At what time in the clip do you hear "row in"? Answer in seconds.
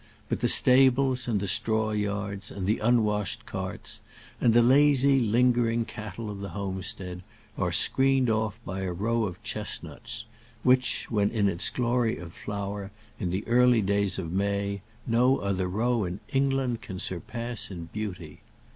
15.67-16.19